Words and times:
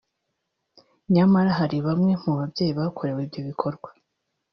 nyamara 1.13 1.49
hari 1.59 1.77
bamwe 1.87 2.11
mu 2.23 2.31
babyeyi 2.39 2.73
bakorewe 2.79 3.19
ibyo 3.25 3.41
bikorwa 3.49 3.89